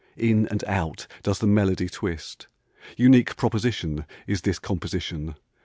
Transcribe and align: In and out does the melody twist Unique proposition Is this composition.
In 0.17 0.47
and 0.47 0.63
out 0.63 1.05
does 1.21 1.37
the 1.37 1.45
melody 1.45 1.87
twist 1.87 2.47
Unique 2.97 3.37
proposition 3.37 4.05
Is 4.25 4.41
this 4.41 4.57
composition. 4.57 5.35